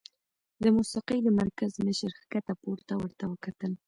[0.63, 3.71] د موسيقۍ د مرکز مشر ښکته پورته ورته وکتل